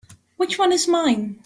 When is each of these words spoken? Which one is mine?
Which 0.37 0.57
one 0.57 0.71
is 0.73 0.87
mine? 0.87 1.37